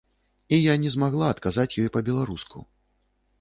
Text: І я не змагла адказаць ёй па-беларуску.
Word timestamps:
І 0.55 0.57
я 0.57 0.73
не 0.85 0.89
змагла 0.95 1.27
адказаць 1.33 1.67
ёй 1.85 1.91
па-беларуску. 1.99 2.65